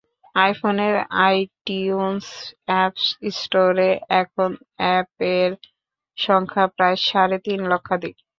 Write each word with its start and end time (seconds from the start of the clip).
আইফোনের 0.35 0.95
iTunes 1.25 2.27
apps 2.67 3.05
স্টোরে 3.37 3.89
এখন 4.21 4.49
অ্যাপের 4.79 5.49
সংখ্যা 6.17 6.65
প্রায় 6.75 6.97
সাড়ে 7.07 7.37
তিন 7.45 7.59
লক্ষাধিক। 7.71 8.15